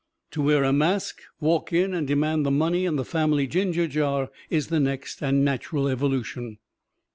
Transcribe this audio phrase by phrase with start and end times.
[0.31, 4.31] To wear a mask, walk in and demand the money in the family ginger jar
[4.49, 6.57] is the next and natural evolution.